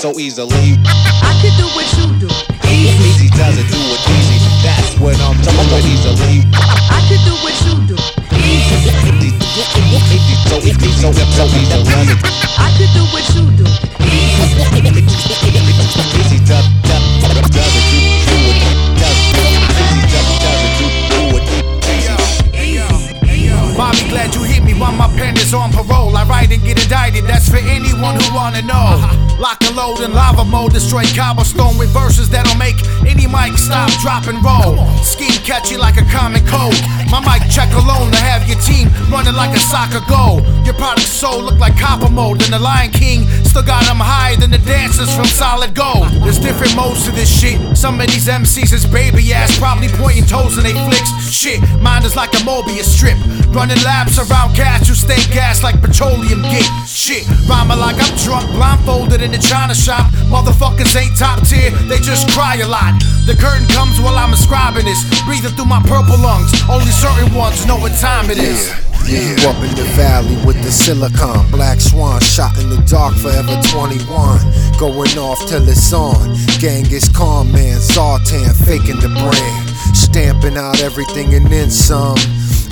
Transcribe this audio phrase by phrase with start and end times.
[0.00, 0.80] so easily.
[1.20, 2.28] I could do what you do.
[2.72, 2.96] Easy.
[3.04, 4.40] Easy does it, do it easy.
[4.64, 6.48] That's what I'm doing easily.
[6.88, 8.00] I could do what you do.
[8.32, 8.80] Easy.
[8.80, 9.36] Easy,
[10.16, 12.16] easy, so easy, so so easily.
[12.56, 13.68] I could do what you do.
[14.08, 15.04] Easy.
[16.16, 17.60] Easy does does does it, do
[18.24, 18.56] do it.
[18.96, 21.44] Does easy does does it, do do it.
[23.76, 26.16] Mommy, glad you hit me while my pen is on parole.
[26.16, 29.29] I write and get indicted, that's for anyone who wanna know.
[29.40, 32.76] Lock and load in lava mode, destroy cobblestone with verses that'll make
[33.08, 34.76] any mic stop, drop, and roll.
[35.00, 36.76] Scheme catchy like a common cold.
[37.08, 40.44] My mic check alone to have your team running like a soccer goal.
[40.68, 44.36] Your product soul look like copper mode, and the Lion King still got them higher
[44.36, 46.12] than the dancers from Solid Gold.
[46.20, 47.60] There's different modes this shit.
[47.76, 51.12] Some of these MCs is baby ass, probably pointing toes in they flicks.
[51.28, 53.18] Shit, mine is like a Mobius strip.
[53.52, 56.72] Running laps around cats who stay gas like petroleum gate.
[56.88, 60.08] Shit, rhyming like I'm drunk, blindfolded in the China shop.
[60.32, 62.96] Motherfuckers ain't top tier, they just cry a lot.
[63.28, 65.04] The curtain comes while I'm inscribing this.
[65.28, 66.56] Breathing through my purple lungs.
[66.70, 68.68] Only certain ones know what time it is.
[68.68, 68.89] Yeah.
[69.10, 71.50] Up in the valley with the silicon.
[71.50, 74.06] Black swan shot in the dark, forever 21.
[74.78, 76.36] Going off till it's on.
[76.62, 79.96] Genghis Khan man, Zartan faking the brand.
[79.96, 82.14] Stamping out everything and then some.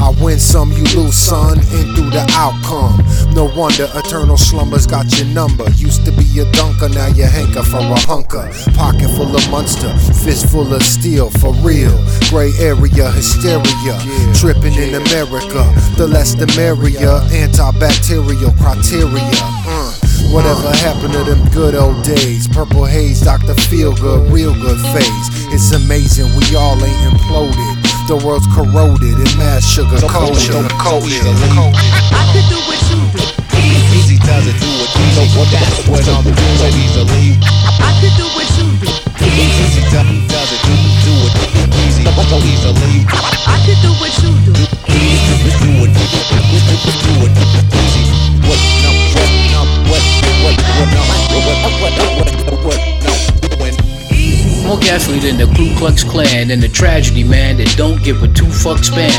[0.00, 3.02] I win some, you lose son, in through the outcome.
[3.34, 5.68] No wonder eternal slumbers got your number.
[5.72, 8.50] Used to be a dunker, now you hanker for a hunker.
[8.74, 9.92] Pocket full of monster,
[10.24, 11.94] fist full of steel, for real.
[12.30, 13.96] Gray area hysteria,
[14.34, 15.62] tripping in America.
[15.96, 19.40] The less the merrier, antibacterial criteria.
[19.66, 20.08] Uh.
[20.30, 22.46] Whatever happened to them good old days?
[22.48, 23.54] Purple haze, Dr.
[23.54, 25.28] Feelgood, real good phase.
[25.54, 27.77] It's amazing we all ain't imploded.
[28.08, 30.40] The world's corroded and mass sugar So coated.
[30.40, 31.36] so so easily.
[32.08, 33.20] I could do what you do.
[33.60, 34.16] Easy.
[34.16, 35.28] Easy does it, do it easy.
[35.28, 37.36] So that's what I'm doing easily.
[37.84, 38.07] I could
[54.68, 58.28] More ghastly than the Ku Klux Klan and the tragedy, man, that don't give a
[58.28, 59.16] two fuck span.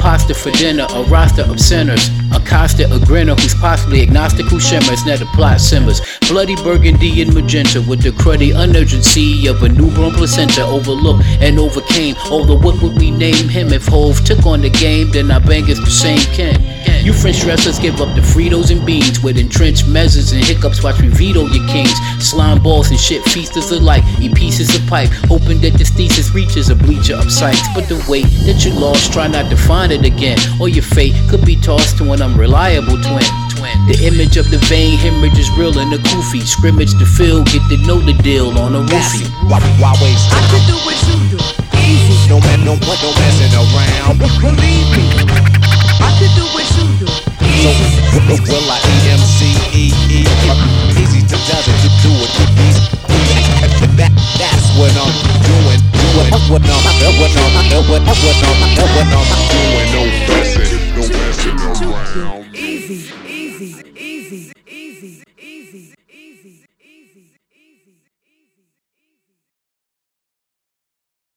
[0.00, 2.08] Pasta for dinner, a roster of sinners.
[2.32, 6.00] Acosta, a grinner who's possibly agnostic who shimmers, now the plot simmers.
[6.26, 12.16] Bloody burgundy and magenta with the cruddy unurgency of a newborn placenta overlooked and overcame.
[12.30, 15.10] Although what would we name him if Hove took on the game?
[15.10, 16.56] Then our bangers the same kin.
[17.02, 20.84] You French dressers give up the Fritos and beans with entrenched measures and hiccups.
[20.84, 21.90] Watch me veto your kings.
[22.20, 24.04] Slime balls and shit feasters alike.
[24.20, 27.66] Eat pieces of pipe, hoping that this thesis reaches a bleacher of sights.
[27.74, 30.38] But the weight that you lost, try not to find it again.
[30.60, 33.26] Or your fate could be tossed to an unreliable twin.
[33.50, 33.74] Twin.
[33.90, 36.46] The image of the vein hemorrhage is real in the goofy.
[36.46, 39.50] Scrimmage to fill, get to know the deal on a that's roofie.
[39.50, 41.42] why why waste I could do what you do.
[41.82, 42.30] Easy.
[42.30, 44.18] no man no no messing around.
[44.38, 45.31] Believe me.